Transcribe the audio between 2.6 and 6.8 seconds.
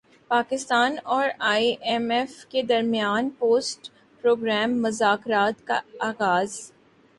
درمیان post program مذاکرات کا اغاز